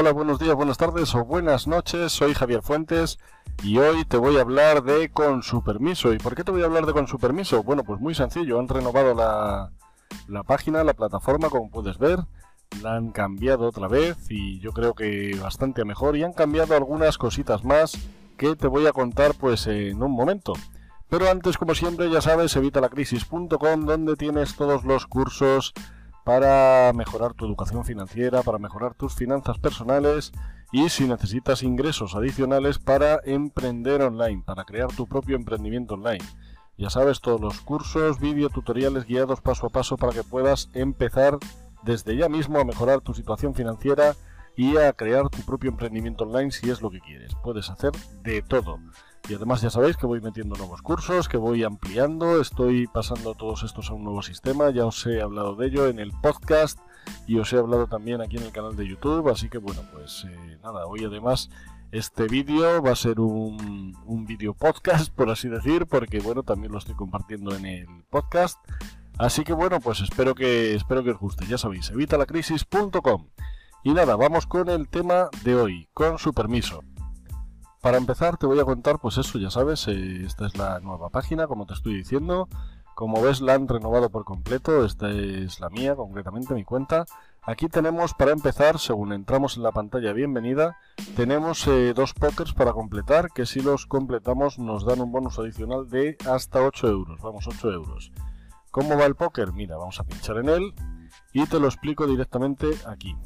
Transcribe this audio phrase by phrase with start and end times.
[0.00, 2.12] Hola, buenos días, buenas tardes o buenas noches.
[2.12, 3.18] Soy Javier Fuentes
[3.62, 6.14] y hoy te voy a hablar de Con su permiso.
[6.14, 7.62] ¿Y por qué te voy a hablar de Con su permiso?
[7.62, 8.58] Bueno, pues muy sencillo.
[8.58, 9.72] Han renovado la,
[10.26, 12.20] la página, la plataforma, como puedes ver.
[12.82, 16.16] La han cambiado otra vez y yo creo que bastante mejor.
[16.16, 17.98] Y han cambiado algunas cositas más
[18.38, 20.54] que te voy a contar pues en un momento.
[21.10, 25.74] Pero antes, como siempre, ya sabes, evitalacrisis.com, donde tienes todos los cursos
[26.30, 30.30] para mejorar tu educación financiera, para mejorar tus finanzas personales
[30.70, 36.24] y si necesitas ingresos adicionales para emprender online, para crear tu propio emprendimiento online.
[36.78, 41.36] Ya sabes, todos los cursos, vídeo, tutoriales guiados paso a paso para que puedas empezar
[41.82, 44.14] desde ya mismo a mejorar tu situación financiera
[44.56, 47.32] y a crear tu propio emprendimiento online si es lo que quieres.
[47.42, 48.78] Puedes hacer de todo.
[49.28, 53.62] Y además ya sabéis que voy metiendo nuevos cursos, que voy ampliando, estoy pasando todos
[53.62, 56.78] estos a un nuevo sistema, ya os he hablado de ello en el podcast
[57.26, 60.26] y os he hablado también aquí en el canal de YouTube, así que bueno, pues
[60.28, 61.50] eh, nada, hoy además
[61.92, 66.72] este vídeo va a ser un, un vídeo podcast, por así decir, porque bueno, también
[66.72, 68.58] lo estoy compartiendo en el podcast.
[69.18, 73.26] Así que bueno, pues espero que, espero que os guste, ya sabéis, evitalacrisis.com.
[73.82, 76.82] Y nada, vamos con el tema de hoy, con su permiso.
[77.80, 81.08] Para empezar te voy a contar, pues eso, ya sabes, eh, esta es la nueva
[81.08, 82.46] página, como te estoy diciendo.
[82.94, 87.06] Como ves, la han renovado por completo, esta es la mía, concretamente mi cuenta.
[87.40, 90.76] Aquí tenemos, para empezar, según entramos en la pantalla bienvenida,
[91.16, 95.88] tenemos eh, dos pokers para completar, que si los completamos nos dan un bonus adicional
[95.88, 98.12] de hasta 8 euros, vamos, 8 euros.
[98.70, 99.54] ¿Cómo va el póker?
[99.54, 100.74] Mira, vamos a pinchar en él
[101.32, 103.16] y te lo explico directamente aquí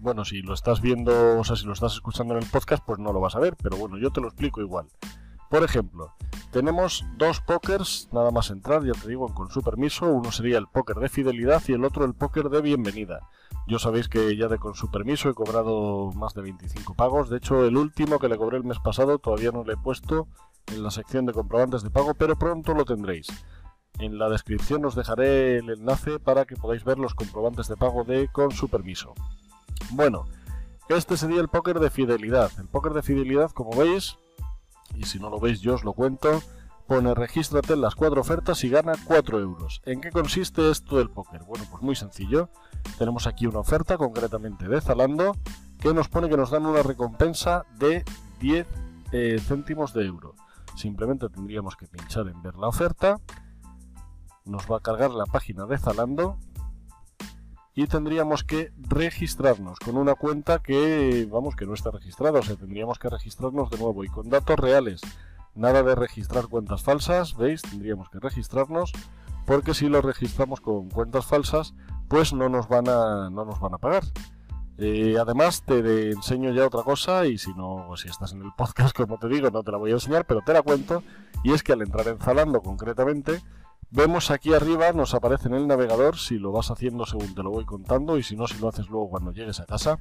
[0.00, 2.98] bueno, si lo estás viendo, o sea, si lo estás escuchando en el podcast, pues
[2.98, 4.86] no lo vas a ver, pero bueno, yo te lo explico igual.
[5.50, 6.12] Por ejemplo,
[6.50, 10.06] tenemos dos pokers, nada más entrar, ya te digo, con su permiso.
[10.06, 13.20] Uno sería el póker de fidelidad y el otro el póker de bienvenida.
[13.66, 17.30] Yo sabéis que ya de con su permiso he cobrado más de 25 pagos.
[17.30, 20.28] De hecho, el último que le cobré el mes pasado todavía no le he puesto
[20.66, 23.28] en la sección de comprobantes de pago, pero pronto lo tendréis.
[23.98, 28.04] En la descripción os dejaré el enlace para que podáis ver los comprobantes de pago
[28.04, 29.14] de con su permiso.
[29.90, 30.26] Bueno,
[30.88, 32.50] este sería el póker de fidelidad.
[32.58, 34.16] El póker de fidelidad, como veis,
[34.94, 36.42] y si no lo veis yo os lo cuento,
[36.86, 39.82] pone regístrate en las cuatro ofertas y gana 4 euros.
[39.84, 41.42] ¿En qué consiste esto del póker?
[41.44, 42.48] Bueno, pues muy sencillo.
[42.98, 45.36] Tenemos aquí una oferta, concretamente de Zalando,
[45.78, 48.04] que nos pone que nos dan una recompensa de
[48.40, 48.66] 10
[49.12, 50.34] eh, céntimos de euro.
[50.76, 53.20] Simplemente tendríamos que pinchar en ver la oferta.
[54.46, 56.38] Nos va a cargar la página de Zalando
[57.78, 62.56] y tendríamos que registrarnos con una cuenta que, vamos, que no está registrada, o sea,
[62.56, 65.00] tendríamos que registrarnos de nuevo y con datos reales.
[65.54, 67.62] Nada de registrar cuentas falsas, ¿veis?
[67.62, 68.90] Tendríamos que registrarnos
[69.46, 71.72] porque si lo registramos con cuentas falsas,
[72.08, 74.02] pues no nos van a, no nos van a pagar.
[74.78, 78.92] Eh, además, te enseño ya otra cosa y si no, si estás en el podcast,
[78.96, 81.04] como te digo, no te la voy a enseñar, pero te la cuento.
[81.44, 83.40] Y es que al entrar en Zalando concretamente,
[83.90, 87.50] Vemos aquí arriba, nos aparece en el navegador, si lo vas haciendo según te lo
[87.50, 89.98] voy contando y si no, si lo haces luego cuando llegues a casa,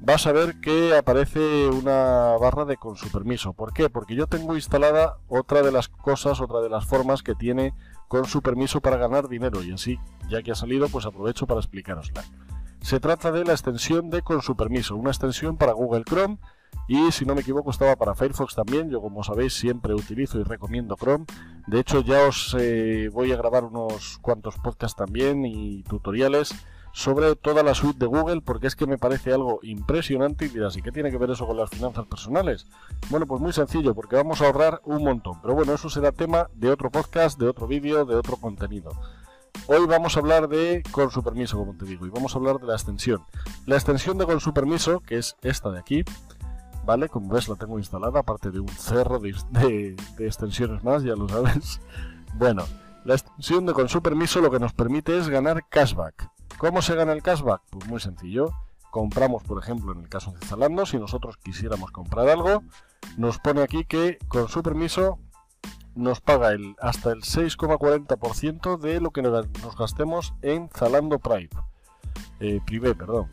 [0.00, 3.54] vas a ver que aparece una barra de con su permiso.
[3.54, 3.90] ¿Por qué?
[3.90, 7.74] Porque yo tengo instalada otra de las cosas, otra de las formas que tiene
[8.06, 9.98] con su permiso para ganar dinero y así,
[10.30, 12.22] ya que ha salido, pues aprovecho para explicarosla.
[12.82, 16.38] Se trata de la extensión de con su permiso, una extensión para Google Chrome
[16.88, 18.88] y si no me equivoco estaba para Firefox también.
[18.90, 21.26] Yo como sabéis siempre utilizo y recomiendo Chrome.
[21.66, 26.54] De hecho ya os eh, voy a grabar unos cuantos podcasts también y tutoriales
[26.92, 30.76] sobre toda la suite de Google porque es que me parece algo impresionante y dirás,
[30.76, 32.66] ¿y qué tiene que ver eso con las finanzas personales?
[33.10, 35.40] Bueno, pues muy sencillo, porque vamos a ahorrar un montón.
[35.42, 38.92] Pero bueno, eso será tema de otro podcast, de otro vídeo, de otro contenido.
[39.66, 42.58] Hoy vamos a hablar de con su permiso, como te digo, y vamos a hablar
[42.58, 43.24] de la extensión.
[43.66, 46.04] La extensión de con su permiso, que es esta de aquí,
[46.88, 47.10] ¿vale?
[47.10, 51.80] Como ves la tengo instalada, aparte de un cerro de, extensiones más, ya lo sabes.
[52.34, 52.64] Bueno,
[53.04, 56.30] la extensión de con su permiso lo que nos permite es ganar cashback.
[56.58, 57.62] ¿Cómo se gana el cashback?
[57.70, 58.52] Pues muy sencillo.
[58.90, 62.62] Compramos, por ejemplo, en el caso de Zalando, si nosotros quisiéramos comprar algo,
[63.16, 65.18] nos pone aquí que con su permiso
[65.94, 71.50] nos paga el, hasta el 6,40% de lo que nos gastemos en Zalando Prime.
[72.40, 73.28] Eh, Privé, perdón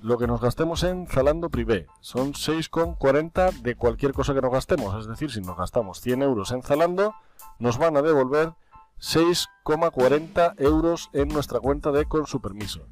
[0.00, 1.86] lo que nos gastemos en Zalando Privé.
[2.00, 4.98] Son 6,40 de cualquier cosa que nos gastemos.
[4.98, 7.14] Es decir, si nos gastamos 100 euros en Zalando,
[7.58, 8.52] nos van a devolver
[9.00, 12.86] 6,40 euros en nuestra cuenta de con su permiso.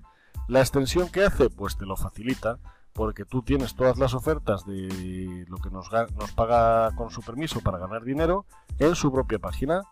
[0.49, 2.58] La extensión que hace, pues te lo facilita,
[2.93, 7.61] porque tú tienes todas las ofertas de lo que nos, nos paga con su permiso
[7.61, 8.47] para ganar dinero
[8.79, 9.82] en su propia página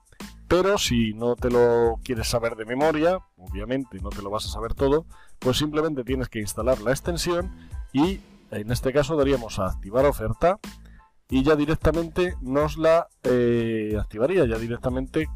[0.49, 4.51] pero si no te lo quieres saber de memoria, obviamente no te lo vas a
[4.51, 5.07] saber todo,
[5.39, 7.51] pues simplemente tienes que instalar la extensión
[7.93, 8.21] y
[8.51, 10.59] en este caso daríamos a activar oferta
[11.29, 15.29] y ya directamente nos la eh, activaría, ya directamente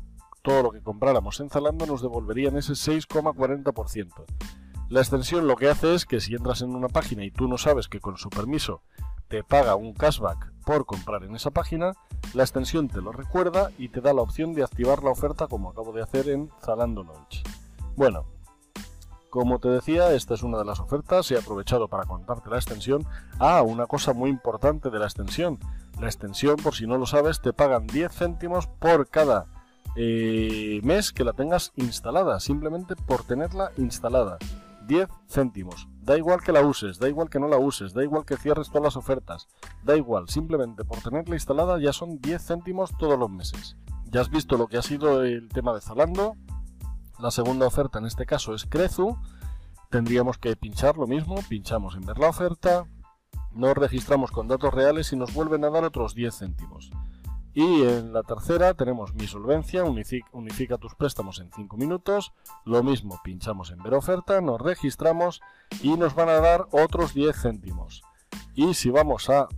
[0.43, 4.25] todo lo que compráramos en Zalando nos devolverían ese 6,40%.
[4.89, 7.59] La extensión lo que hace es que si entras en una página y tú no
[7.59, 8.83] sabes que con su permiso
[9.29, 11.95] te paga un cashback por comprar en esa página,
[12.35, 15.71] la extensión te lo recuerda y te da la opción de activar la oferta como
[15.71, 17.43] acabo de hacer en Zalando Launch.
[17.97, 18.27] Bueno,
[19.31, 23.07] como te decía, esta es una de las ofertas, he aprovechado para contarte la extensión.
[23.39, 25.59] Ah, una cosa muy importante de la extensión.
[26.01, 29.47] La extensión, por si no lo sabes, te pagan 10 céntimos por cada
[29.97, 34.39] eh, mes que la tengas instalada, simplemente por tenerla instalada.
[34.87, 35.89] 10 céntimos.
[36.09, 38.69] Da igual que la uses, da igual que no la uses, da igual que cierres
[38.69, 39.47] todas las ofertas,
[39.85, 43.77] da igual, simplemente por tenerla instalada ya son 10 céntimos todos los meses.
[44.07, 46.35] Ya has visto lo que ha sido el tema de Zalando.
[47.19, 49.19] La segunda oferta en este caso es Crezu.
[49.91, 52.87] Tendríamos que pinchar lo mismo, pinchamos en ver la oferta,
[53.53, 56.91] nos registramos con datos reales y nos vuelven a dar otros 10 céntimos.
[57.59, 62.33] Y en la tercera tenemos mi solvencia, unifica tus préstamos en 5 minutos.
[62.65, 65.41] Lo mismo, pinchamos en ver oferta, nos registramos
[65.83, 68.05] y nos van a dar otros 10 céntimos.
[68.55, 69.49] Y si vamos a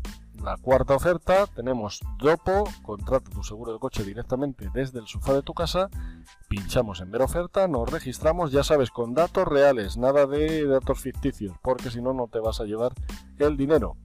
[0.42, 5.42] la cuarta oferta, tenemos Dopo, contrata tu seguro de coche directamente desde el sofá de
[5.42, 5.90] tu casa,
[6.48, 11.54] pinchamos en ver oferta, nos registramos, ya sabes, con datos reales, nada de datos ficticios,
[11.60, 12.94] porque si no, no te vas a llevar
[13.38, 13.98] el dinero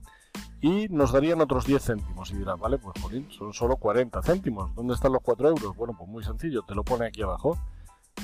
[0.66, 2.32] y nos darían otros 10 céntimos.
[2.32, 4.74] Y dirán, vale, pues jolín, son solo 40 céntimos.
[4.74, 5.76] ¿Dónde están los 4 euros?
[5.78, 7.56] Bueno, pues muy sencillo, te lo pone aquí abajo.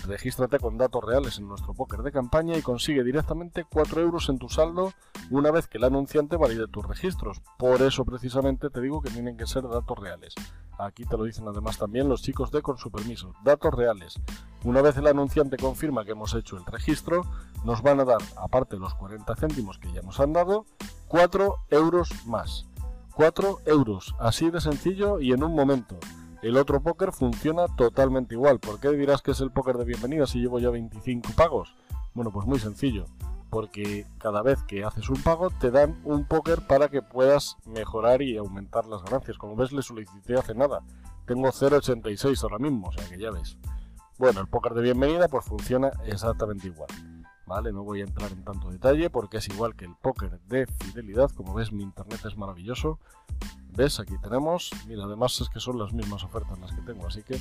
[0.05, 4.39] Regístrate con datos reales en nuestro póker de campaña y consigue directamente 4 euros en
[4.39, 4.93] tu saldo
[5.29, 7.41] una vez que el anunciante valide tus registros.
[7.57, 10.33] Por eso precisamente te digo que tienen que ser datos reales.
[10.79, 13.35] Aquí te lo dicen además también los chicos de Con su permiso.
[13.43, 14.19] Datos reales.
[14.63, 17.23] Una vez el anunciante confirma que hemos hecho el registro,
[17.63, 20.65] nos van a dar, aparte de los 40 céntimos que ya nos han dado,
[21.07, 22.65] 4 euros más.
[23.13, 25.97] 4 euros, así de sencillo y en un momento.
[26.41, 28.59] El otro póker funciona totalmente igual.
[28.59, 31.75] ¿Por qué dirás que es el póker de bienvenida si llevo ya 25 pagos?
[32.15, 33.05] Bueno, pues muy sencillo.
[33.51, 38.23] Porque cada vez que haces un pago te dan un póker para que puedas mejorar
[38.23, 39.37] y aumentar las ganancias.
[39.37, 40.83] Como ves, le solicité hace nada.
[41.27, 43.57] Tengo 0.86 ahora mismo, o sea que ya ves.
[44.17, 46.89] Bueno, el póker de bienvenida pues funciona exactamente igual.
[47.59, 51.29] No voy a entrar en tanto detalle porque es igual que el póker de fidelidad.
[51.31, 52.97] Como ves, mi internet es maravilloso.
[53.75, 53.99] ¿Ves?
[53.99, 54.71] Aquí tenemos.
[54.87, 57.37] Mira, además es que son las mismas ofertas las que tengo, así que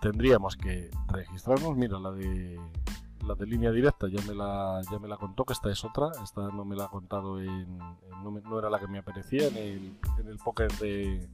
[0.00, 1.76] tendríamos que registrarnos.
[1.76, 2.58] Mira, la de
[3.26, 6.10] la de línea directa ya me la, ya me la contó, que esta es otra.
[6.22, 7.78] Esta no me la ha contado en.
[7.78, 11.28] no, era la que me aparecía en el, en el póker de.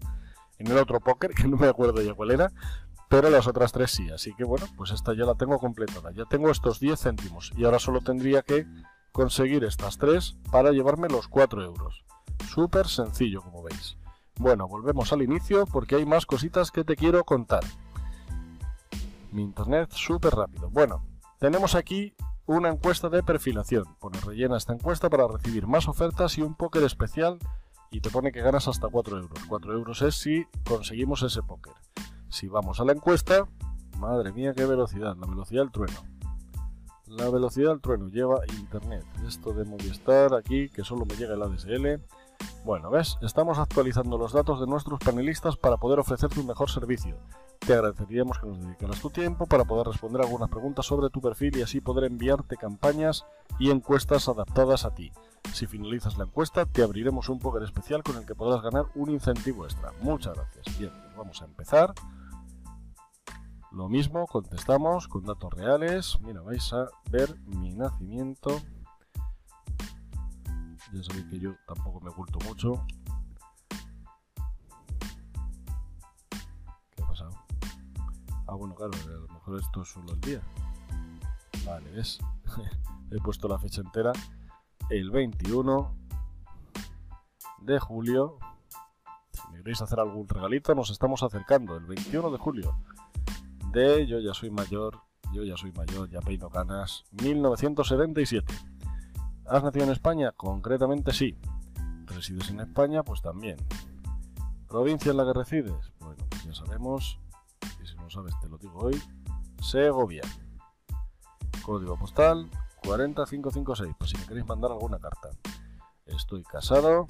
[0.59, 2.53] En el otro póker, que no me acuerdo ya cuál era,
[3.11, 4.09] pero las otras tres sí.
[4.09, 6.13] Así que bueno, pues esta ya la tengo completada.
[6.13, 8.67] Ya tengo estos 10 céntimos y ahora solo tendría que
[9.11, 12.05] conseguir estas tres para llevarme los 4 euros.
[12.49, 13.99] Súper sencillo, como veis.
[14.39, 17.65] Bueno, volvemos al inicio porque hay más cositas que te quiero contar.
[19.33, 20.71] Mi internet súper rápido.
[20.71, 21.05] Bueno,
[21.41, 22.15] tenemos aquí
[22.47, 23.87] una encuesta de perfilación.
[23.99, 27.41] Pone rellena esta encuesta para recibir más ofertas y un póker especial
[27.91, 29.39] y te pone que ganas hasta 4 euros.
[29.49, 31.75] 4 euros es si conseguimos ese póker.
[32.31, 33.49] Si vamos a la encuesta,
[33.99, 35.99] madre mía, qué velocidad, la velocidad del trueno.
[37.07, 39.05] La velocidad del trueno lleva internet.
[39.27, 42.01] Esto de Movistar aquí, que solo me llega el ADSL.
[42.65, 43.19] Bueno, ¿ves?
[43.21, 47.17] Estamos actualizando los datos de nuestros panelistas para poder ofrecerte un mejor servicio.
[47.59, 51.57] Te agradeceríamos que nos dedicaras tu tiempo para poder responder algunas preguntas sobre tu perfil
[51.57, 53.27] y así poder enviarte campañas
[53.59, 55.11] y encuestas adaptadas a ti.
[55.53, 59.11] Si finalizas la encuesta, te abriremos un póker especial con el que podrás ganar un
[59.11, 59.93] incentivo extra.
[60.01, 60.79] Muchas gracias.
[60.79, 61.93] Bien, vamos a empezar.
[63.73, 66.19] Lo mismo, contestamos con datos reales.
[66.23, 68.61] Mira, vais a ver mi nacimiento.
[70.93, 72.85] Ya sabéis que yo tampoco me oculto mucho.
[76.97, 77.31] ¿Qué ha pasado?
[78.49, 80.43] Ah, bueno, claro, a lo mejor esto es solo el día.
[81.65, 82.19] Vale, ¿ves?
[83.13, 84.11] He puesto la fecha entera.
[84.89, 85.97] El 21
[87.61, 88.37] de julio.
[89.31, 91.77] Si me queréis hacer algún regalito, nos estamos acercando.
[91.77, 92.77] El 21 de julio
[93.73, 95.01] de Yo ya soy mayor,
[95.33, 98.53] yo ya soy mayor, ya peino canas, 1977.
[99.47, 100.33] ¿Has nacido en España?
[100.33, 101.37] Concretamente sí.
[102.07, 103.03] ¿Resides en España?
[103.03, 103.57] Pues también.
[104.69, 105.93] ¿Provincia en la que resides?
[105.99, 107.19] Bueno, pues ya sabemos,
[107.83, 109.01] y si no sabes te lo digo hoy,
[109.61, 110.23] Segovia.
[111.65, 112.49] Código postal
[112.83, 115.31] 40556, por si me queréis mandar alguna carta.
[116.07, 117.07] Estoy casado,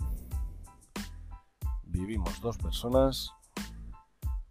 [1.85, 3.33] vivimos dos personas,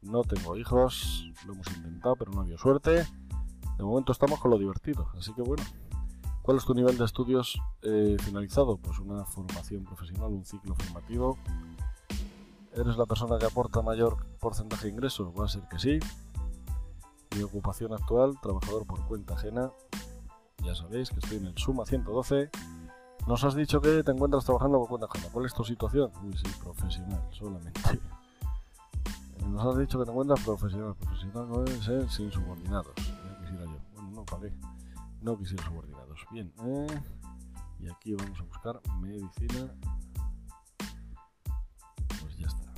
[0.02, 3.06] no tengo hijos, lo hemos intentado, pero no ha habido suerte.
[3.78, 5.64] De momento estamos con lo divertido, así que bueno.
[6.42, 8.78] ¿Cuál es tu nivel de estudios eh, finalizado?
[8.78, 11.38] Pues una formación profesional, un ciclo formativo.
[12.74, 15.32] ¿Eres la persona que aporta mayor porcentaje de ingresos?
[15.40, 16.00] Va a ser que sí.
[17.36, 19.72] Mi ocupación actual, trabajador por cuenta ajena.
[20.64, 22.50] Ya sabéis que estoy en el Suma 112.
[23.28, 25.28] Nos has dicho que te encuentras trabajando por cuenta ajena.
[25.32, 26.12] ¿Cuál es tu situación?
[26.24, 27.80] Uy, sí, profesional, solamente.
[29.50, 30.96] Nos has dicho que te encuentras profesional.
[30.96, 32.94] Profesional no debe ser sin subordinados.
[32.96, 33.80] Ya quisiera yo.
[33.94, 34.54] Bueno, no, ¿para qué?
[35.22, 36.20] No quisiera subordinados.
[36.32, 36.54] Bien.
[36.64, 37.02] Eh,
[37.80, 39.74] y aquí vamos a buscar medicina.
[42.22, 42.74] Pues ya está.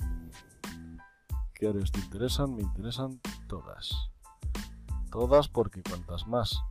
[1.54, 2.56] ¿Qué áreas te interesan?
[2.56, 4.10] Me interesan todas.
[5.10, 6.62] Todas porque cuantas más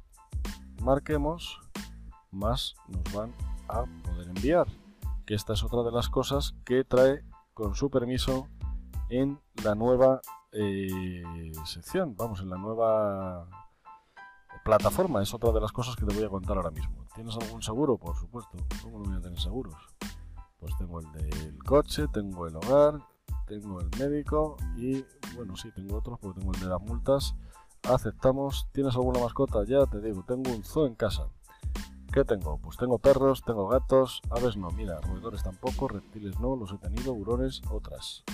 [0.82, 1.60] marquemos,
[2.32, 3.34] más nos van
[3.68, 4.68] a poder enviar.
[5.26, 8.48] Que esta es otra de las cosas que trae con su permiso
[9.12, 10.22] en la nueva
[10.54, 13.46] eh, sección, vamos, en la nueva
[14.64, 15.22] plataforma.
[15.22, 17.06] Es otra de las cosas que te voy a contar ahora mismo.
[17.14, 17.98] ¿Tienes algún seguro?
[17.98, 18.58] Por supuesto.
[18.82, 19.76] ¿Cómo no voy a tener seguros?
[20.60, 23.00] Pues tengo el del coche, tengo el hogar,
[23.48, 25.04] tengo el médico y,
[25.36, 27.36] bueno, sí, tengo otros porque tengo el de las multas.
[27.84, 28.68] Aceptamos.
[28.72, 29.66] ¿Tienes alguna mascota?
[29.66, 31.28] Ya te digo, tengo un zoo en casa.
[32.14, 32.60] ¿Qué tengo?
[32.60, 37.14] Pues tengo perros, tengo gatos, aves no, mira, roedores tampoco, reptiles no, los he tenido,
[37.14, 38.26] hurones, otras.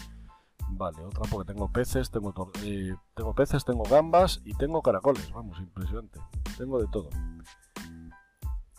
[0.69, 2.33] Vale, otra porque tengo peces, tengo,
[2.63, 5.31] eh, tengo peces, tengo gambas y tengo caracoles.
[5.31, 6.19] Vamos, impresionante.
[6.57, 7.09] Tengo de todo.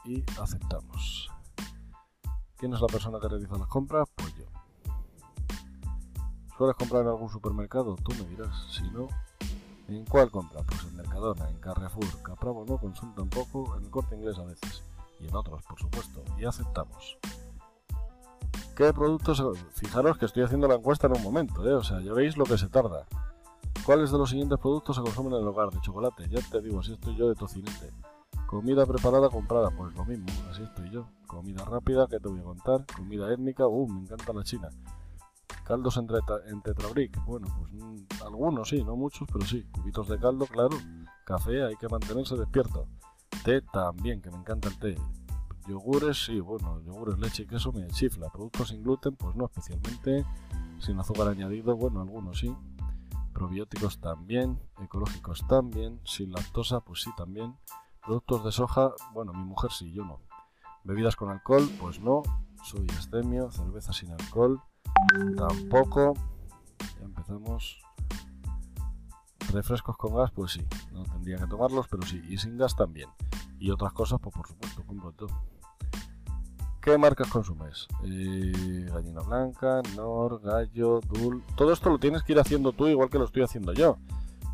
[0.05, 1.31] Y aceptamos.
[2.57, 4.09] ¿Quién es la persona que realiza las compras?
[4.15, 4.45] Pues yo.
[6.57, 7.97] ¿Sueles comprar en algún supermercado?
[7.97, 8.67] Tú me dirás.
[8.71, 9.07] Si no,
[9.87, 10.63] ¿en cuál compra?
[10.63, 14.83] Pues en Mercadona, en Carrefour, Capravo no, Consum tampoco, en el corte inglés a veces.
[15.21, 16.23] Y en otros, por supuesto.
[16.37, 17.19] Y aceptamos.
[18.79, 19.43] ¿Qué productos?
[19.73, 21.75] Fijaros que estoy haciendo la encuesta en un momento, ¿eh?
[21.75, 23.09] o sea, ya veis lo que se tarda.
[23.85, 25.71] ¿Cuáles de los siguientes productos se consumen en el hogar?
[25.71, 27.91] De chocolate, ya te digo, así estoy yo de tocinete.
[28.47, 31.09] Comida preparada, comprada, pues lo mismo, así estoy yo.
[31.27, 32.87] Comida rápida, ¿qué te voy a contar?
[32.97, 34.69] Comida étnica, uh, me encanta la china.
[35.65, 36.07] Caldos en,
[36.47, 39.65] en tetrabric, bueno, pues mm, algunos sí, no muchos, pero sí.
[39.73, 40.77] Cubitos de caldo, claro.
[41.25, 42.87] Café, hay que mantenerse despierto.
[43.45, 44.97] Té también, que me encanta el té.
[45.69, 48.31] Yogures, sí, bueno, yogures, leche y queso me chifla.
[48.31, 50.25] Productos sin gluten, pues no especialmente.
[50.79, 52.55] Sin azúcar añadido, bueno, algunos sí.
[53.35, 56.01] Probióticos también, ecológicos también.
[56.05, 57.55] Sin lactosa, pues sí también.
[58.03, 60.21] Productos de soja, bueno, mi mujer sí, yo no.
[60.85, 62.23] Bebidas con alcohol, pues no.
[62.65, 64.63] Soy estemio, cerveza sin alcohol,
[65.37, 66.15] tampoco.
[66.99, 67.79] Ya empezamos.
[69.53, 73.09] Refrescos con gas, pues sí, no tendría que tomarlos, pero sí, y sin gas también.
[73.59, 75.58] Y otras cosas, pues por supuesto, compro todo.
[76.89, 77.87] ¿Qué marcas consumes?
[78.03, 81.45] Eh, gallina blanca, Nor, Gallo, Dul.
[81.55, 83.99] Todo esto lo tienes que ir haciendo tú igual que lo estoy haciendo yo.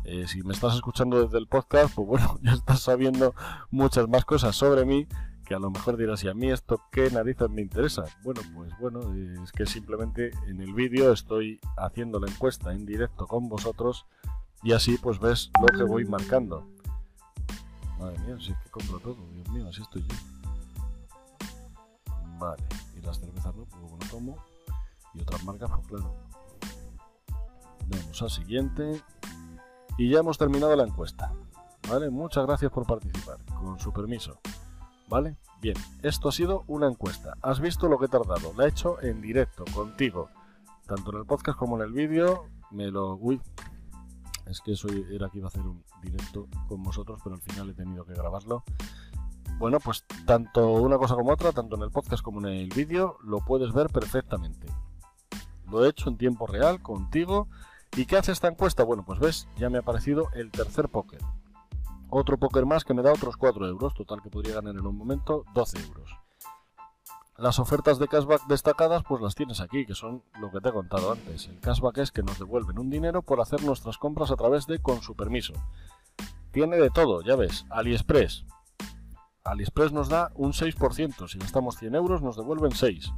[0.03, 3.33] Eh, si me estás escuchando desde el podcast, pues bueno, ya estás sabiendo
[3.71, 5.07] muchas más cosas sobre mí
[5.45, 8.03] que a lo mejor dirás, ¿y a mí esto qué narices me interesa?
[8.21, 8.99] Bueno, pues bueno,
[9.41, 14.07] es que simplemente en el vídeo estoy haciendo la encuesta en directo con vosotros
[14.61, 16.67] y así pues ves lo que voy marcando.
[17.97, 20.34] Madre mía, si es que compro todo, Dios mío, así estoy yo.
[22.37, 22.63] Vale,
[22.97, 24.37] y las cervezas no, porque no tomo.
[25.13, 26.13] Y otras marcas, pues claro.
[27.87, 29.01] Vamos al siguiente.
[29.97, 31.33] Y ya hemos terminado la encuesta.
[31.89, 32.09] ¿Vale?
[32.09, 34.39] Muchas gracias por participar, con su permiso.
[35.07, 35.37] ¿Vale?
[35.61, 37.33] Bien, esto ha sido una encuesta.
[37.41, 38.53] Has visto lo que he tardado.
[38.57, 40.29] La he hecho en directo, contigo.
[40.85, 42.47] Tanto en el podcast como en el vídeo.
[42.71, 43.15] Me lo...
[43.15, 43.41] Uy.
[44.47, 47.69] Es que eso era que iba a hacer un directo con vosotros, pero al final
[47.69, 48.63] he tenido que grabarlo.
[49.57, 53.17] Bueno, pues tanto una cosa como otra, tanto en el podcast como en el vídeo,
[53.23, 54.67] lo puedes ver perfectamente.
[55.69, 57.47] Lo he hecho en tiempo real contigo.
[57.95, 58.83] ¿Y qué hace esta encuesta?
[58.83, 61.21] Bueno, pues ves, ya me ha aparecido el tercer póker.
[62.09, 64.97] Otro póker más que me da otros 4 euros, total que podría ganar en un
[64.97, 66.11] momento 12 euros.
[67.37, 70.73] Las ofertas de cashback destacadas pues las tienes aquí, que son lo que te he
[70.73, 71.47] contado antes.
[71.47, 74.79] El cashback es que nos devuelven un dinero por hacer nuestras compras a través de
[74.79, 75.53] con su permiso.
[76.51, 78.45] Tiene de todo, ya ves, AliExpress,
[79.45, 81.27] AliExpress nos da un 6%.
[81.27, 83.13] Si gastamos 100 euros, nos devuelven 6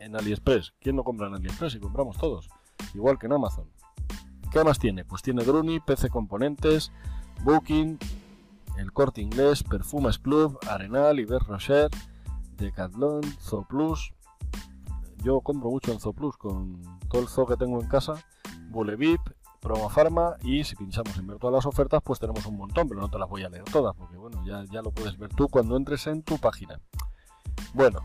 [0.00, 0.74] en AliExpress.
[0.80, 1.76] ¿Quién no compra en AliExpress?
[1.76, 2.50] Y compramos todos.
[2.94, 3.70] Igual que en Amazon.
[4.50, 5.04] ¿Qué más tiene?
[5.04, 6.92] Pues tiene Druni, PC Componentes,
[7.42, 7.98] Booking,
[8.76, 11.90] El Corte Inglés, Perfumes Club, Arenal, Iber Rocher,
[12.56, 14.12] Decathlon, Zooplus.
[15.24, 18.22] Yo compro mucho en Zooplus con todo el zoo que tengo en casa.
[18.68, 19.20] Bulevip,
[19.62, 23.00] Promo Pharma y si pinchamos en ver todas las ofertas pues tenemos un montón, pero
[23.00, 25.48] no te las voy a leer todas porque bueno, ya, ya lo puedes ver tú
[25.48, 26.80] cuando entres en tu página.
[27.72, 28.00] Bueno,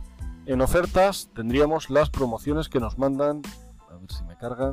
[0.46, 3.42] en ofertas tendríamos las promociones que nos mandan,
[3.90, 4.72] a ver si me carga,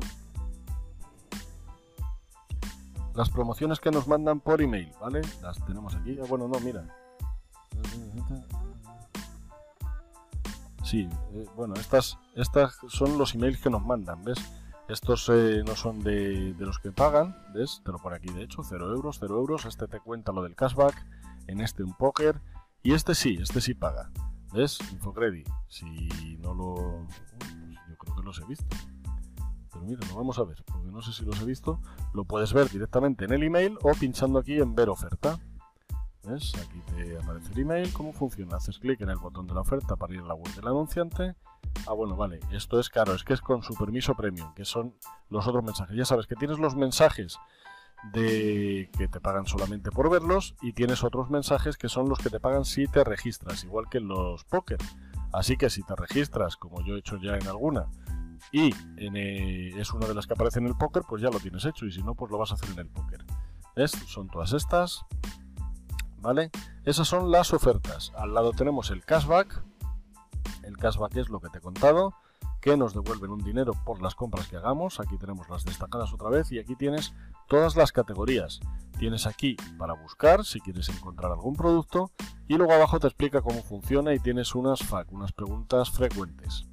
[3.15, 5.23] las promociones que nos mandan por email, ¿vale?
[5.41, 6.85] Las tenemos aquí, ah, bueno, no, mira.
[10.83, 14.39] Sí, eh, bueno, estas, estas son los emails que nos mandan, ¿ves?
[14.89, 17.81] Estos eh, no son de, los que pagan, ¿ves?
[17.85, 19.65] Te lo pone aquí, de hecho, 0 euros, 0 euros.
[19.65, 20.95] Este te cuenta lo del cashback,
[21.47, 22.41] en este un póker.
[22.83, 24.11] Y este sí, este sí paga.
[24.53, 24.79] ¿Ves?
[24.93, 25.49] Infocredit.
[25.69, 27.07] Si no lo...
[27.39, 27.51] Pues
[27.89, 28.77] yo creo que los he visto.
[29.73, 31.81] Pero mira, lo vamos a ver, porque no sé si los he visto.
[32.13, 35.41] Lo puedes ver directamente en el email o pinchando aquí en ver oferta.
[36.25, 36.53] ¿Ves?
[36.57, 37.93] Aquí te aparece el email.
[37.95, 38.57] ¿Cómo funciona?
[38.57, 41.35] Haces clic en el botón de la oferta para ir a la web del anunciante.
[41.87, 42.41] Ah, bueno, vale.
[42.53, 43.15] Esto es caro.
[43.15, 44.95] Es que es con su permiso premium, que son
[45.31, 45.97] los otros mensajes.
[45.97, 47.39] Ya sabes que tienes los mensajes
[48.13, 52.31] de que te pagan solamente por verlos y tienes otros mensajes que son los que
[52.31, 54.79] te pagan si te registras, igual que en los póker.
[55.33, 57.87] Así que si te registras, como yo he hecho ya en alguna,
[58.53, 61.65] y eh, es una de las que aparece en el póker, pues ya lo tienes
[61.65, 63.25] hecho y si no, pues lo vas a hacer en el póker.
[64.07, 65.05] Son todas estas.
[66.19, 66.51] ¿Vale?
[66.85, 68.13] Esas son las ofertas.
[68.17, 69.63] Al lado tenemos el cashback.
[70.67, 72.15] El cashback es lo que te he contado,
[72.61, 75.01] que nos devuelven un dinero por las compras que hagamos.
[75.01, 77.15] Aquí tenemos las destacadas otra vez y aquí tienes
[77.49, 78.61] todas las categorías.
[78.99, 82.11] Tienes aquí para buscar si quieres encontrar algún producto
[82.49, 86.67] y luego abajo te explica cómo funciona y tienes unas FAQ, unas preguntas frecuentes.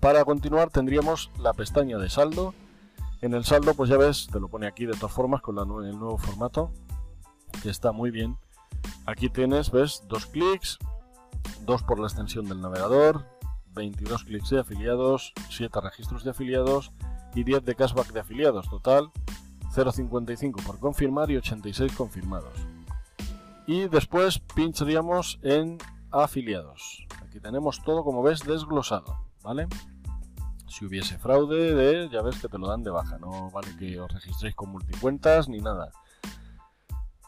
[0.00, 2.54] Para continuar tendríamos la pestaña de saldo.
[3.22, 5.98] En el saldo pues ya ves, te lo pone aquí de todas formas con el
[5.98, 6.70] nuevo formato
[7.62, 8.36] que está muy bien
[9.06, 10.78] Aquí tienes, ves, dos clics,
[11.64, 13.26] dos por la extensión del navegador,
[13.74, 16.92] 22 clics de afiliados, 7 registros de afiliados
[17.34, 18.68] y 10 de cashback de afiliados.
[18.68, 19.10] Total,
[19.74, 22.54] 0,55 por confirmar y 86 confirmados.
[23.66, 25.78] Y después pincharíamos en
[26.10, 27.06] afiliados.
[27.22, 29.66] Aquí tenemos todo, como ves, desglosado, ¿vale?
[30.68, 34.00] Si hubiese fraude, de, ya ves que te lo dan de baja, no vale que
[34.00, 35.90] os registréis con multicuentas ni nada.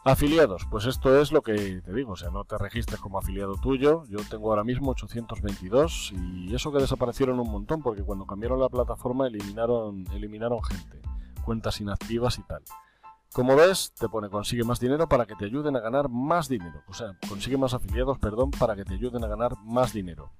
[0.07, 3.55] Afiliados, pues esto es lo que te digo, o sea, no te registres como afiliado
[3.55, 4.05] tuyo.
[4.07, 8.69] Yo tengo ahora mismo 822 y eso que desaparecieron un montón porque cuando cambiaron la
[8.69, 11.01] plataforma eliminaron, eliminaron gente,
[11.43, 12.63] cuentas inactivas y tal.
[13.33, 16.83] Como ves, te pone consigue más dinero para que te ayuden a ganar más dinero.
[16.87, 20.31] O sea, consigue más afiliados, perdón, para que te ayuden a ganar más dinero.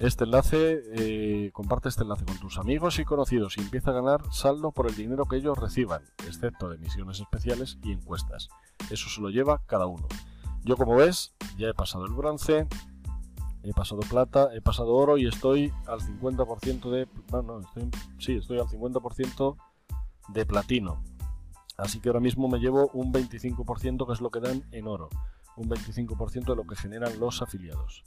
[0.00, 4.22] Este enlace, eh, comparte este enlace con tus amigos y conocidos y empieza a ganar
[4.32, 8.48] saldo por el dinero que ellos reciban, excepto de misiones especiales y encuestas.
[8.90, 10.08] Eso se lo lleva cada uno.
[10.64, 12.66] Yo como ves, ya he pasado el bronce,
[13.62, 17.06] he pasado plata, he pasado oro y estoy al 50% de...
[17.28, 19.56] Bueno, estoy, sí, estoy al 50%
[20.28, 21.02] de platino.
[21.76, 25.10] Así que ahora mismo me llevo un 25% que es lo que dan en oro.
[25.60, 28.02] Un 25% de lo que generan los afiliados.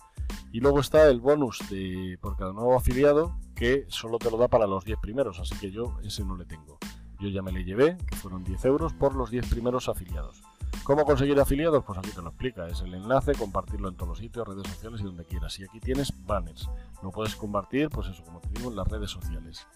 [0.51, 4.47] Y luego está el bonus de por cada nuevo afiliado que solo te lo da
[4.47, 6.79] para los 10 primeros, así que yo ese no le tengo.
[7.19, 10.41] Yo ya me le llevé, que fueron 10 euros por los 10 primeros afiliados.
[10.83, 11.83] ¿Cómo conseguir afiliados?
[11.85, 12.67] Pues aquí te lo explica.
[12.67, 15.57] Es el enlace, compartirlo en todos los sitios, redes sociales y donde quieras.
[15.59, 16.69] Y aquí tienes banners.
[17.03, 19.67] Lo puedes compartir, pues eso, como te digo, en las redes sociales.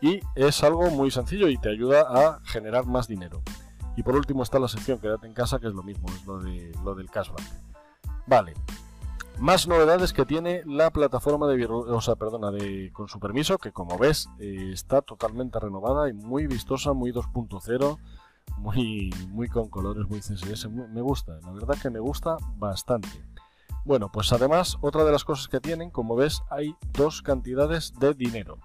[0.00, 3.42] Y es algo muy sencillo y te ayuda a generar más dinero.
[3.96, 6.38] Y por último está la sección Quédate en casa, que es lo mismo, es lo,
[6.38, 7.42] de, lo del cashback.
[8.26, 8.54] Vale,
[9.38, 13.72] más novedades que tiene la plataforma de, o sea, perdona, de con su permiso, que
[13.72, 17.98] como ves eh, está totalmente renovada y muy vistosa, muy 2.0,
[18.58, 20.68] muy, muy con colores, muy CSS.
[20.68, 23.08] me gusta, la verdad que me gusta bastante.
[23.84, 28.14] Bueno, pues además, otra de las cosas que tienen, como ves, hay dos cantidades de
[28.14, 28.58] dinero.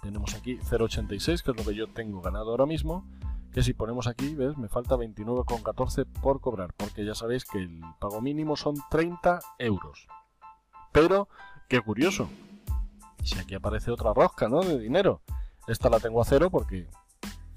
[0.00, 3.04] Tenemos aquí 0.86, que es lo que yo tengo ganado ahora mismo,
[3.54, 4.58] que si ponemos aquí, ¿ves?
[4.58, 10.08] Me falta 29,14 por cobrar, porque ya sabéis que el pago mínimo son 30 euros.
[10.90, 11.28] Pero,
[11.68, 12.28] qué curioso,
[13.22, 14.60] si aquí aparece otra rosca, ¿no?
[14.60, 15.22] De dinero.
[15.68, 16.88] Esta la tengo a cero porque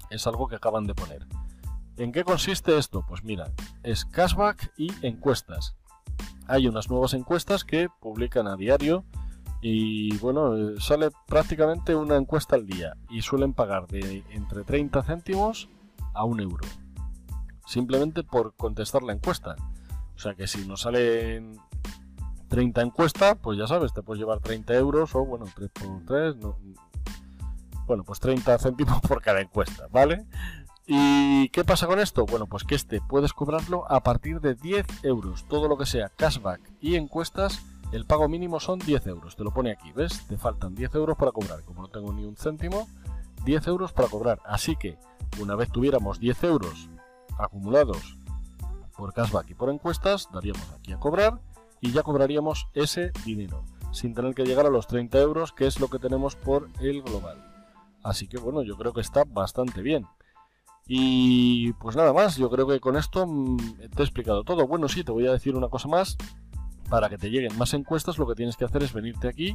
[0.08, 1.26] es algo que acaban de poner.
[1.96, 3.04] ¿En qué consiste esto?
[3.06, 3.50] Pues mira,
[3.82, 5.74] es cashback y encuestas.
[6.46, 9.04] Hay unas nuevas encuestas que publican a diario
[9.60, 15.02] y bueno, eh, sale prácticamente una encuesta al día y suelen pagar de entre 30
[15.02, 15.68] céntimos
[16.14, 16.66] a un euro.
[17.66, 19.56] Simplemente por contestar la encuesta.
[20.16, 21.58] O sea que si nos salen
[22.48, 26.36] 30 encuestas, pues ya sabes, te puedes llevar 30 euros o bueno, 3 por 3,
[27.86, 30.26] bueno, pues 30 céntimos por cada encuesta, ¿vale?
[30.86, 32.24] ¿Y qué pasa con esto?
[32.24, 35.44] Bueno, pues que este puedes cobrarlo a partir de 10 euros.
[35.44, 39.36] Todo lo que sea cashback y encuestas, el pago mínimo son 10 euros.
[39.36, 40.26] Te lo pone aquí, ¿ves?
[40.26, 41.62] Te faltan 10 euros para cobrar.
[41.64, 42.88] Como no tengo ni un céntimo,
[43.44, 44.40] 10 euros para cobrar.
[44.44, 44.98] Así que
[45.40, 46.88] una vez tuviéramos 10 euros
[47.38, 48.16] acumulados
[48.96, 51.40] por cashback y por encuestas, daríamos aquí a cobrar
[51.80, 55.78] y ya cobraríamos ese dinero, sin tener que llegar a los 30 euros, que es
[55.78, 57.44] lo que tenemos por el global.
[58.02, 60.06] Así que bueno, yo creo que está bastante bien.
[60.86, 63.56] Y pues nada más, yo creo que con esto mm,
[63.94, 64.66] te he explicado todo.
[64.66, 66.16] Bueno, sí, te voy a decir una cosa más,
[66.88, 69.54] Para que te lleguen más encuestas, lo que tienes que hacer es venirte aquí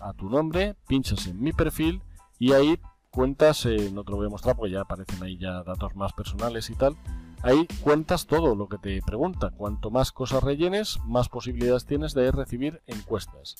[0.00, 2.02] a tu nombre, pinchas en mi perfil
[2.38, 2.80] y ahí
[3.14, 6.12] cuentas, eh, no te lo voy a mostrar porque ya aparecen ahí ya datos más
[6.12, 6.96] personales y tal.
[7.42, 9.50] Ahí cuentas todo lo que te pregunta.
[9.50, 13.56] Cuanto más cosas rellenes, más posibilidades tienes de recibir encuestas.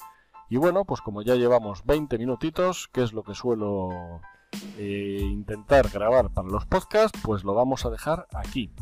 [0.50, 4.20] Y bueno, pues como ya llevamos 20 minutitos, que es lo que suelo
[4.76, 8.72] eh, intentar grabar para los podcasts, pues lo vamos a dejar aquí.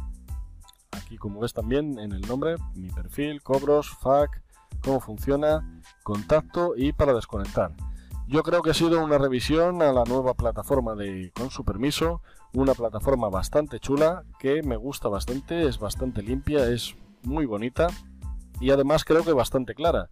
[0.93, 4.41] Aquí como ves también en el nombre, mi perfil, cobros, FAQ,
[4.83, 7.73] cómo funciona, contacto y para desconectar.
[8.29, 12.23] Yo creo que ha sido una revisión a la nueva plataforma de Con su permiso,
[12.55, 17.89] una plataforma bastante chula que me gusta bastante, es bastante limpia, es muy bonita
[18.61, 20.09] y además creo que bastante clara.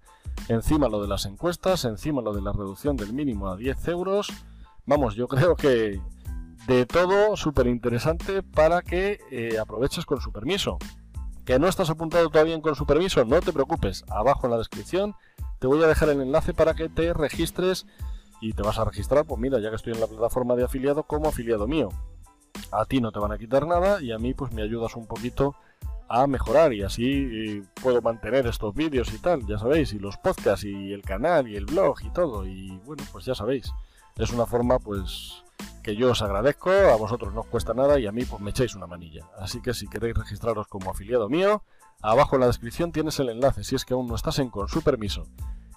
[0.49, 4.29] Encima lo de las encuestas, encima lo de la reducción del mínimo a 10 euros.
[4.87, 6.01] Vamos, yo creo que
[6.67, 10.79] de todo súper interesante para que eh, aproveches con su permiso.
[11.45, 13.25] ¿Que no estás apuntado todavía con su permiso?
[13.25, 15.15] No te preocupes, abajo en la descripción
[15.61, 17.87] te voy a dejar el enlace para que te registres
[18.41, 21.05] y te vas a registrar, pues mira, ya que estoy en la plataforma de afiliado
[21.05, 21.91] como afiliado mío.
[22.73, 25.07] A ti no te van a quitar nada y a mí pues me ayudas un
[25.07, 25.55] poquito
[26.09, 30.17] a mejorar y así eh, puedo mantener estos vídeos y tal, ya sabéis, y los
[30.17, 33.71] podcasts y el canal y el blog y todo y bueno, pues ya sabéis.
[34.17, 35.45] Es una forma pues
[35.83, 38.51] que yo os agradezco, a vosotros no os cuesta nada y a mí pues me
[38.51, 39.27] echáis una manilla.
[39.39, 41.63] Así que si queréis registraros como afiliado mío,
[42.03, 44.69] abajo en la descripción tienes el enlace si es que aún no estás en con
[44.69, 45.27] su permiso.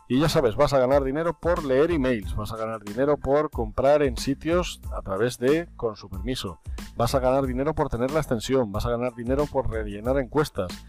[0.09, 3.49] Y ya sabes, vas a ganar dinero por leer emails, vas a ganar dinero por
[3.49, 6.59] comprar en sitios a través de con su permiso,
[6.97, 10.85] vas a ganar dinero por tener la extensión, vas a ganar dinero por rellenar encuestas,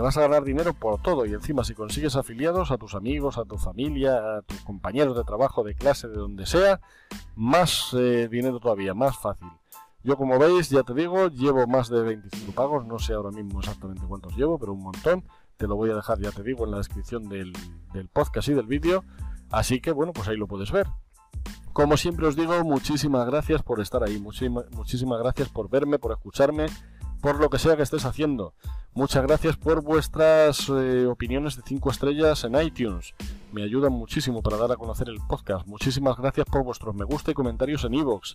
[0.00, 3.44] vas a ganar dinero por todo y encima si consigues afiliados a tus amigos, a
[3.44, 6.80] tu familia, a tus compañeros de trabajo, de clase, de donde sea,
[7.34, 9.48] más eh, dinero todavía, más fácil.
[10.04, 13.60] Yo como veis, ya te digo, llevo más de 25 pagos, no sé ahora mismo
[13.60, 15.24] exactamente cuántos llevo, pero un montón.
[15.56, 17.52] Te lo voy a dejar, ya te digo, en la descripción del,
[18.12, 19.04] podcast y del vídeo.
[19.50, 20.88] Así que bueno, pues ahí lo puedes ver.
[21.72, 26.66] Como siempre os digo, muchísimas gracias por estar ahí, muchísimas gracias por verme, por escucharme,
[27.22, 28.52] por lo que sea que estés haciendo.
[28.94, 33.14] Muchas gracias por vuestras eh, opiniones de 5 estrellas en iTunes.
[33.52, 35.66] Me ayudan muchísimo para dar a conocer el podcast.
[35.66, 38.34] Muchísimas gracias por vuestros me gusta y comentarios en iVoox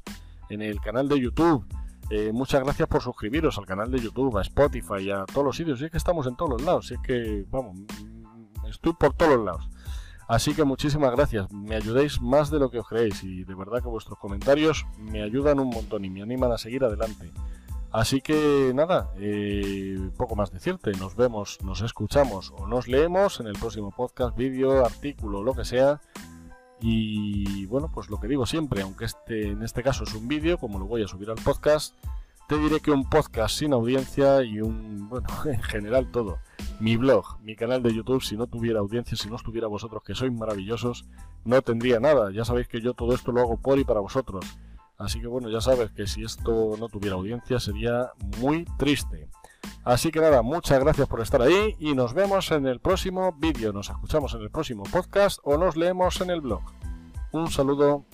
[0.49, 1.65] en el canal de YouTube.
[2.09, 5.81] Eh, muchas gracias por suscribiros al canal de YouTube, a Spotify, a todos los sitios.
[5.81, 6.89] Y es que estamos en todos los lados.
[6.89, 9.69] es que, vamos, mm, estoy por todos los lados.
[10.29, 11.51] Así que muchísimas gracias.
[11.51, 13.21] Me ayudéis más de lo que os creéis.
[13.25, 16.85] Y de verdad que vuestros comentarios me ayudan un montón y me animan a seguir
[16.85, 17.31] adelante.
[17.91, 20.91] Así que nada, eh, poco más decirte.
[20.93, 25.65] Nos vemos, nos escuchamos o nos leemos en el próximo podcast, vídeo, artículo, lo que
[25.65, 26.01] sea.
[26.79, 30.57] Y bueno, pues lo que digo siempre, aunque este en este caso es un vídeo,
[30.59, 31.95] como lo voy a subir al podcast,
[32.47, 36.39] te diré que un podcast sin audiencia y un, bueno, en general todo,
[36.79, 40.15] mi blog, mi canal de YouTube, si no tuviera audiencia, si no estuviera vosotros, que
[40.15, 41.05] sois maravillosos,
[41.43, 42.31] no tendría nada.
[42.31, 44.45] Ya sabéis que yo todo esto lo hago por y para vosotros.
[44.97, 49.29] Así que bueno, ya sabes que si esto no tuviera audiencia sería muy triste.
[49.83, 53.71] Así que nada, muchas gracias por estar ahí y nos vemos en el próximo vídeo,
[53.71, 56.61] nos escuchamos en el próximo podcast o nos leemos en el blog.
[57.31, 58.05] Un saludo.